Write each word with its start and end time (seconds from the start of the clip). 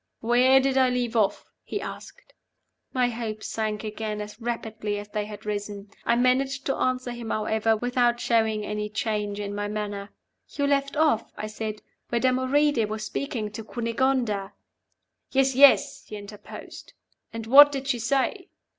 "Where 0.21 0.59
did 0.59 0.79
I 0.79 0.89
leave 0.89 1.15
off?" 1.15 1.51
he 1.63 1.79
asked. 1.79 2.33
My 2.91 3.09
hopes 3.09 3.45
sank 3.45 3.83
again 3.83 4.19
as 4.19 4.41
rapidly 4.41 4.97
as 4.97 5.09
they 5.09 5.25
had 5.25 5.45
risen. 5.45 5.91
I 6.07 6.15
managed 6.15 6.65
to 6.65 6.75
answer 6.75 7.11
him, 7.11 7.29
however, 7.29 7.77
without 7.77 8.19
showing 8.19 8.65
any 8.65 8.89
change 8.89 9.39
in 9.39 9.53
my 9.53 9.67
manner. 9.67 10.09
"You 10.53 10.65
left 10.65 10.97
off," 10.97 11.31
I 11.37 11.45
said, 11.45 11.83
"where 12.09 12.19
Damoride 12.19 12.87
was 12.89 13.03
speaking 13.03 13.51
to 13.51 13.63
Cunegonda" 13.63 14.53
"Yes, 15.33 15.53
yes!" 15.53 16.07
he 16.07 16.15
interposed. 16.15 16.93
"And 17.31 17.45
what 17.45 17.71
did 17.71 17.87
she 17.87 17.99
say?" 17.99 18.49